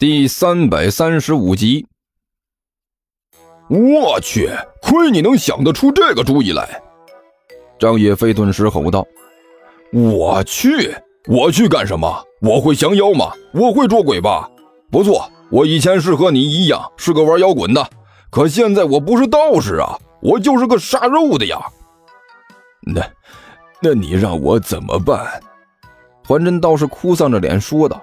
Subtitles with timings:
[0.00, 1.86] 第三百三十五集。
[3.68, 4.48] 我去，
[4.80, 6.80] 亏你能想得出这个主意来！
[7.78, 9.06] 张叶飞顿时吼道
[9.92, 10.96] ：“我去，
[11.28, 12.24] 我去干什么？
[12.40, 13.30] 我会降妖吗？
[13.52, 14.48] 我会捉鬼吧？
[14.90, 17.86] 不错，我以前是和你一样，是个玩摇滚的。
[18.30, 21.60] 可现在我不是道士啊，我就是个杀肉的呀！
[22.80, 23.02] 那，
[23.82, 25.42] 那你让我怎么办？”
[26.24, 28.02] 还真道士哭丧着脸说道。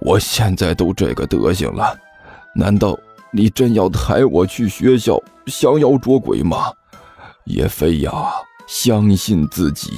[0.00, 1.94] 我现在都这个德行了，
[2.54, 2.98] 难道
[3.32, 6.72] 你真要抬我去学校降妖捉鬼吗？
[7.44, 8.12] 叶飞呀，
[8.66, 9.90] 相信自己，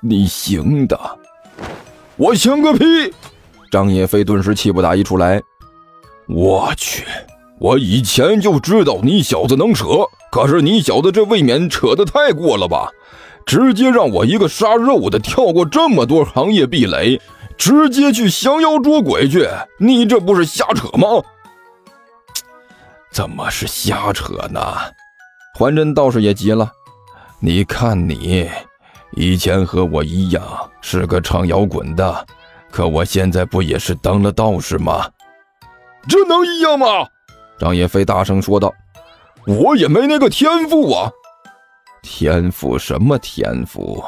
[0.00, 0.98] 你行的。
[2.16, 2.84] 我行个屁！
[3.70, 5.40] 张叶飞顿时气不打一处来。
[6.28, 7.04] 我去，
[7.58, 9.86] 我以前就知道你小子能扯，
[10.30, 12.88] 可是你小子这未免扯得太过了吧？
[13.44, 17.20] 直接让我一个杀肉的跳过这么多行业壁垒。
[17.56, 19.48] 直接去降妖捉鬼去，
[19.78, 21.22] 你这不是瞎扯吗？
[23.12, 24.60] 怎么是瞎扯呢？
[25.58, 26.70] 还真道士也急了。
[27.38, 28.48] 你看你，
[29.12, 30.42] 以前和我一样
[30.80, 32.26] 是个唱摇滚的，
[32.70, 35.10] 可我现在不也是当了道士吗？
[36.08, 36.86] 这能一样吗？
[37.58, 38.72] 张叶飞大声说道
[39.46, 41.10] ：“我也没那个天赋啊！
[42.02, 44.02] 天赋什么天赋？”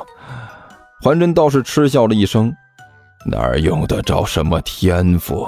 [1.02, 2.52] 还真道士嗤笑了一声。
[3.26, 5.46] 哪儿用得着什么天赋？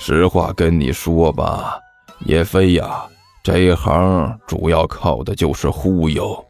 [0.00, 1.78] 实话跟你说吧，
[2.26, 3.04] 叶飞呀，
[3.42, 6.44] 这一行主要靠的就是忽悠。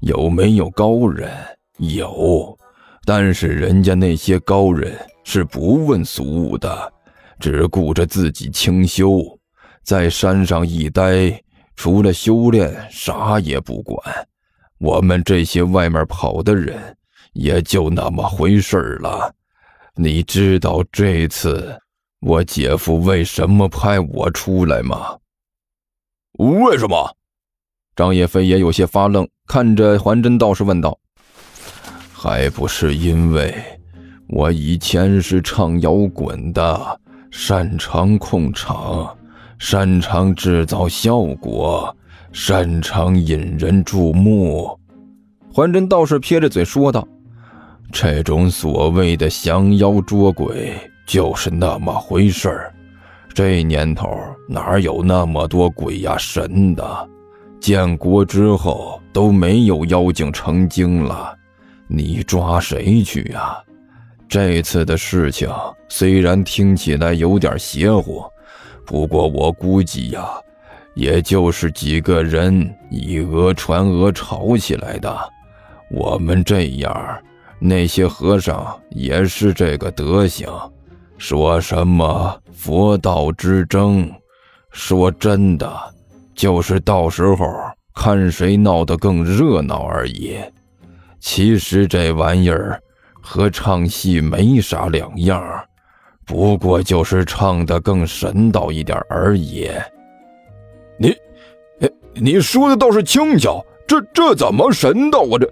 [0.00, 1.30] 有没有高人？
[1.78, 2.56] 有，
[3.04, 6.92] 但是人家那些高人是不问俗物的，
[7.40, 9.20] 只顾着自己清修，
[9.82, 11.40] 在山上一待，
[11.74, 13.98] 除了修炼，啥也不管。
[14.78, 16.96] 我们这些外面跑的人，
[17.32, 19.32] 也就那么回事了。
[19.94, 21.78] 你知道这次
[22.20, 25.18] 我姐夫为什么派我出来吗？
[26.38, 27.14] 为什么？
[27.94, 30.98] 张叶飞也有些发愣，看着还真道士问道
[32.10, 33.54] ：“还不是因为
[34.28, 37.00] 我以前是唱摇滚的，
[37.30, 39.14] 擅长控场，
[39.58, 41.94] 擅长制造效果，
[42.32, 44.80] 擅长引人注目。”
[45.52, 47.06] 还真道士撇着嘴说道。
[47.92, 50.74] 这种所谓的降妖捉鬼
[51.06, 52.74] 就是那么回事儿。
[53.34, 54.08] 这年头
[54.48, 57.08] 哪有那么多鬼呀神的？
[57.60, 61.36] 建国之后都没有妖精成精了，
[61.86, 63.56] 你抓谁去呀？
[64.26, 65.48] 这次的事情
[65.88, 68.24] 虽然听起来有点邪乎，
[68.86, 70.26] 不过我估计呀，
[70.94, 75.16] 也就是几个人以讹传讹吵起来的。
[75.90, 77.22] 我们这样。
[77.64, 80.48] 那些和尚也是这个德行，
[81.16, 84.10] 说什么佛道之争，
[84.72, 85.72] 说真的，
[86.34, 87.46] 就是到时候
[87.94, 90.36] 看谁闹得更热闹而已。
[91.20, 92.82] 其实这玩意儿
[93.20, 95.40] 和唱戏没啥两样，
[96.26, 99.70] 不过就是唱得更神道一点而已。
[100.98, 101.14] 你，
[102.14, 105.38] 你说的倒是轻巧，这这怎么神道啊？
[105.38, 105.48] 这。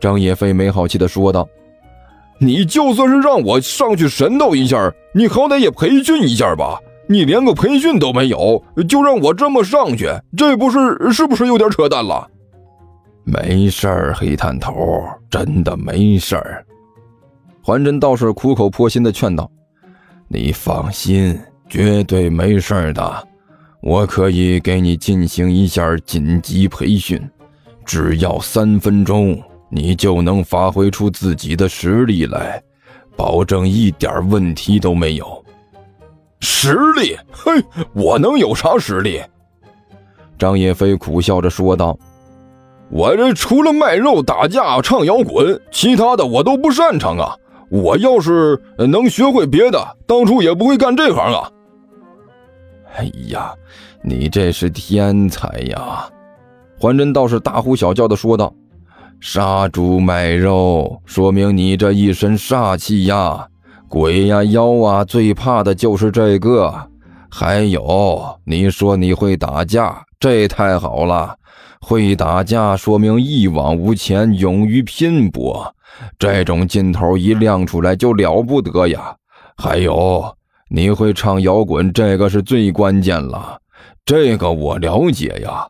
[0.00, 1.48] 张叶飞没好气地说道
[2.38, 6.78] ：“你就算是让我上去神斗一下，你好歹也培训一下吧。
[7.08, 12.28] 你连个培训都没有，就让我这么上去，这不是是不是有点扯淡了？”
[13.24, 14.74] 没事儿，黑探头，
[15.30, 16.64] 真的没事儿。
[17.62, 19.50] 还真道士苦口婆心地劝道
[20.28, 21.36] ：“你放心，
[21.68, 23.28] 绝对没事的。
[23.82, 27.20] 我可以给你进行一下紧急培训，
[27.84, 29.36] 只要三分钟。”
[29.76, 32.62] 你就能发挥出自己的实力来，
[33.14, 35.44] 保证一点问题都没有。
[36.40, 37.14] 实力？
[37.30, 37.52] 嘿，
[37.92, 39.20] 我能有啥实力？
[40.38, 41.94] 张叶飞苦笑着说道
[42.88, 47.36] ：“我这除了卖肉、打架、唱摇滚，其他的我都不擅长啊！
[47.68, 51.52] 我要是能学会别的，当初也不会干这行啊！”
[52.96, 53.52] 哎呀，
[54.02, 56.08] 你这是天才呀！
[56.78, 58.50] 还真道士大呼小叫的说道。
[59.20, 63.46] 杀猪卖肉，说明你这一身煞气呀！
[63.88, 66.72] 鬼呀妖啊，最怕的就是这个。
[67.30, 71.34] 还有，你说你会打架，这太好了！
[71.80, 75.74] 会打架说明一往无前，勇于拼搏，
[76.18, 79.14] 这种劲头一亮出来就了不得呀！
[79.56, 80.24] 还有，
[80.68, 83.58] 你会唱摇滚，这个是最关键了。
[84.04, 85.66] 这个我了解呀。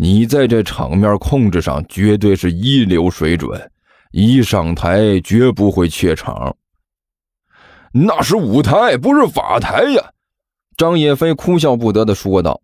[0.00, 3.70] 你在这场面控制上绝对是一流水准，
[4.12, 6.56] 一上台绝不会怯场。
[7.92, 10.12] 那是舞台，不是法台呀！
[10.76, 12.60] 张野飞哭笑不得的说道：“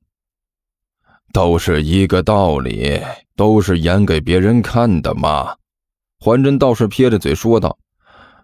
[1.35, 3.01] 都是一个道理，
[3.35, 5.57] 都是演给别人看的嘛。”
[6.21, 7.77] 环真倒是撇着嘴说道：“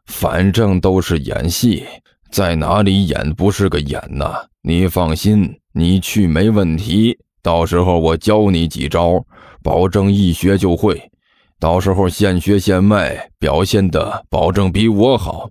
[0.06, 1.86] 反正都是演戏，
[2.32, 4.34] 在哪里演不是个演呢？
[4.62, 7.16] 你放心，你去没问题。
[7.42, 9.24] 到时候我教你几招，
[9.62, 11.10] 保证一学就会。
[11.58, 15.48] 到时候现学现卖，表现的保证比我好。”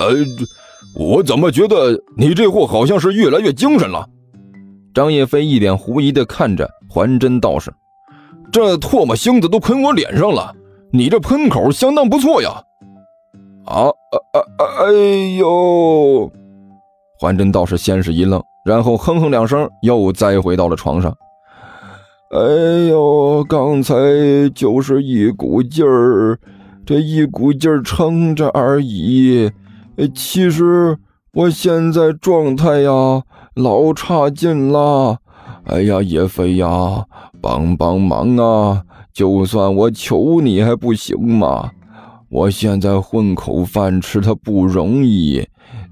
[0.00, 0.14] 呃。
[0.96, 4.04] 我怎么觉得你这货好像是越来越精神了？
[4.92, 7.72] 张叶飞一脸狐疑的看着还真道士，
[8.50, 10.52] 这唾沫星子都喷我脸上了，
[10.92, 12.60] 你这喷口相当不错呀！
[13.66, 14.66] 啊啊啊！
[14.80, 14.92] 哎
[15.38, 16.28] 呦！
[17.20, 21.12] 还真道士先是一愣，然后哼哼两声，又栽回到了床上。
[22.30, 22.38] 哎
[22.88, 23.96] 呦，刚才
[24.54, 26.38] 就是一股劲儿，
[26.86, 29.50] 这一股劲儿撑着而已。
[30.14, 30.96] 其实
[31.32, 33.22] 我现在状态呀，
[33.56, 35.18] 老差劲了。
[35.64, 37.04] 哎呀，叶飞呀，
[37.40, 38.82] 帮帮忙啊！
[39.12, 41.72] 就算我求你还不行吗？
[42.28, 45.44] 我现在混口饭吃，它不容易。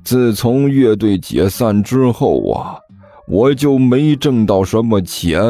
[0.04, 2.76] 自从乐队解散之后啊，
[3.26, 5.42] 我就没挣到什么钱，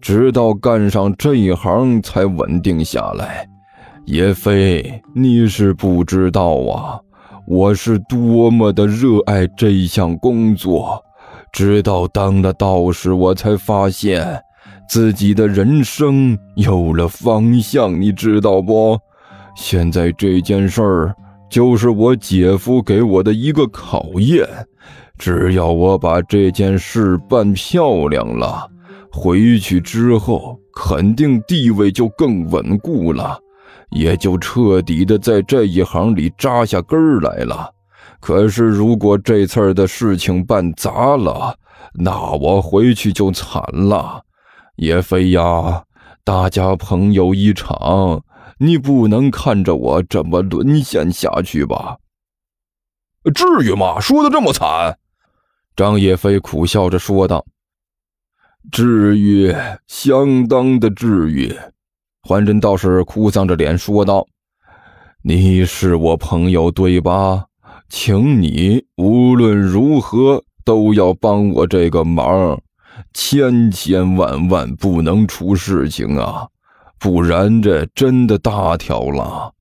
[0.00, 3.46] 直到干上这一行才稳定下来。
[4.06, 7.00] 叶飞，你是不知道啊。
[7.46, 10.98] 我是多么的热爱这项工作，
[11.52, 14.42] 直到当了道士，我才发现
[14.88, 18.98] 自己的人生有了方向，你知道不？
[19.54, 21.14] 现在这件事儿
[21.54, 24.44] 就是我姐夫给我的一个考验，
[25.16, 28.68] 只要我把这件事办漂亮了，
[29.12, 33.38] 回去之后肯定地位就更稳固了。
[33.92, 37.70] 也就彻底的在这一行里扎下根来了。
[38.18, 41.54] 可是，如果这次的事情办砸了，
[41.92, 44.20] 那我回去就惨了。
[44.78, 45.84] 叶飞呀，
[46.24, 48.20] 大家朋友一场，
[48.58, 51.98] 你不能看着我这么沦陷下去吧？
[53.34, 53.98] 至于吗？
[54.00, 54.98] 说的这么惨？
[55.74, 57.44] 张叶飞苦笑着说道
[58.70, 59.54] ：“至于，
[59.86, 61.54] 相当的至于。”
[62.22, 64.26] 还真道士哭丧着脸说道
[65.22, 67.46] ：“你是我朋友对吧？
[67.88, 72.60] 请你无论如何都要帮我这个忙，
[73.12, 76.48] 千千万万不能出事情啊！
[76.98, 79.52] 不然这真的大条了。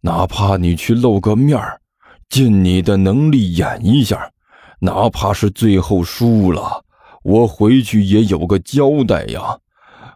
[0.00, 1.60] 哪怕你去露个面
[2.28, 4.30] 尽你的能力演一下，
[4.80, 6.84] 哪怕是最后输了，
[7.22, 9.58] 我回去也有个交代呀。”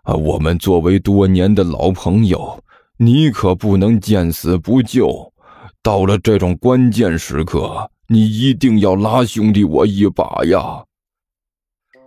[0.04, 2.60] 啊，我们作为多年的老朋友，
[2.96, 5.32] 你可不能见死不救。
[5.80, 10.84] 到了这种关键时刻，你一定要拉兄弟我一把呀！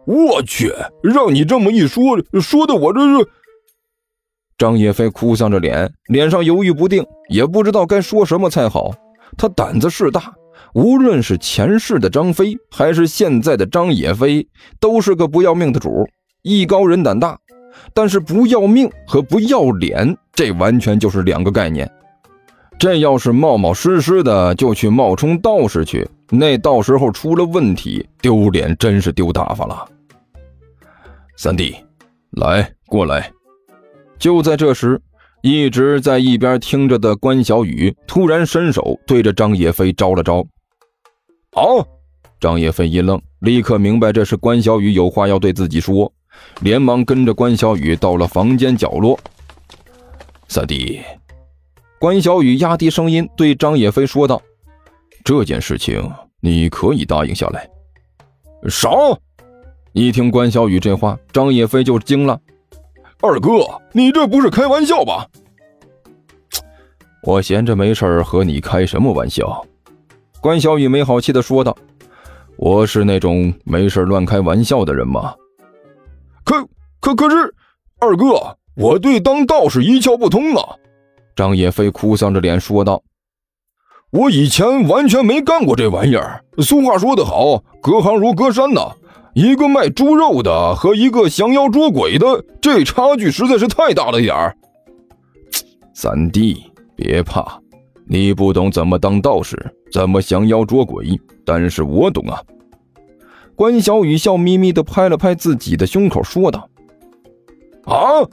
[0.06, 3.30] 我去，让你这么一说，说的我这是……
[4.58, 8.92] 张叶飞哭丧着脸，脸上犹豫不定，也不知道该说什么才好。
[9.38, 10.34] 他胆子是大，
[10.74, 14.48] 无论是前世的张飞，还是现在的张野飞，
[14.80, 16.08] 都是个不要命的主，
[16.42, 17.38] 艺高人胆大。
[17.94, 21.90] 但是不要命和不要脸，这完全就是两个概念。
[22.80, 29.86] 这要是冒冒失失的就去冒充道士去，那到时候出了问题，丢脸真是丢大发了。
[31.36, 31.76] 三弟，
[32.32, 33.30] 来过来。
[34.18, 35.02] 就在这时，
[35.42, 40.46] 一直在一边听着的关小雨突然伸手对着张野飞招了招。
[41.52, 41.88] 好！
[42.40, 46.12] 张野飞一愣，立刻明白这是关小雨有话要对自己说。
[46.62, 49.18] 连忙跟着关小雨到了房间角落。
[50.50, 51.02] 三弟，
[51.98, 54.42] 关小雨压低声音对张野飞说道
[55.24, 57.70] ：“这件事情你可以答应下来。”
[58.68, 58.90] 啥？
[59.94, 62.38] 一听关小雨这话，张野飞就惊了
[63.26, 65.26] ：“二哥，你这不是开玩笑吧？”
[67.24, 69.66] 我闲着没事和你开什么玩笑？
[70.40, 71.76] 关小雨没好气的说道
[72.56, 75.34] ：“我是那种没事乱开玩笑的人吗？”
[76.46, 76.64] 可
[77.02, 77.52] 可可是，
[78.00, 80.76] 二哥，我对当道士一窍不通啊！
[81.36, 83.02] 张野飞哭丧着脸说道
[84.14, 86.46] ：“我以前完全没干过这玩意儿。
[86.60, 88.92] 俗话说得好，隔行如隔山呐。
[89.36, 92.26] 一个卖猪肉的和一个降妖捉鬼的，
[92.62, 94.56] 这差距实在是太大了点儿。”
[95.94, 96.64] 三弟，
[96.96, 97.60] 别怕，
[98.08, 99.58] 你不懂怎么当道士，
[99.92, 102.42] 怎么降妖捉鬼，但是我懂啊。
[103.58, 106.70] 关小雨笑眯眯地拍了拍自己的胸口，说道
[107.84, 108.24] ：“啊！”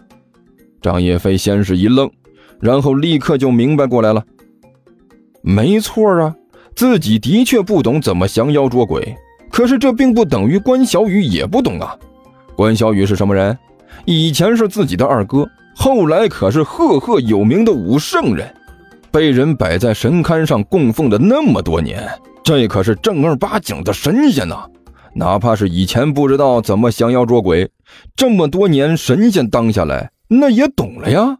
[0.80, 2.08] 张叶飞先是一愣，
[2.60, 4.24] 然后立刻就明白过来了。
[5.40, 6.36] 没错啊，
[6.76, 9.16] 自己的确不懂怎么降妖捉鬼，
[9.52, 11.94] 可是这并不等于关小雨也不懂啊。
[12.56, 13.56] 关小雨是什么人？
[14.06, 18.52] 以前是自己的二哥，后来可是赫赫有名的武圣人，
[19.10, 22.08] 被人摆在神龛上供奉的那么多年，
[22.42, 24.64] 这可是正儿八经的神仙呐！
[25.14, 27.70] 哪怕是以前不知道怎么降妖捉鬼，
[28.16, 31.36] 这么多年神仙当下来，那也懂了呀。